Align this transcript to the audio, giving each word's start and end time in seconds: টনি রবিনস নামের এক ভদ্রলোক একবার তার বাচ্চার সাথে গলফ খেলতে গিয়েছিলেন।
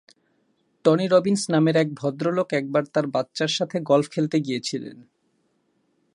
টনি 0.85 1.05
রবিনস 1.07 1.43
নামের 1.49 1.75
এক 1.75 1.89
ভদ্রলোক 1.93 2.49
একবার 2.53 2.83
তার 2.85 3.05
বাচ্চার 3.07 3.47
সাথে 3.47 3.77
গলফ 3.81 4.07
খেলতে 4.09 4.37
গিয়েছিলেন। 4.39 4.97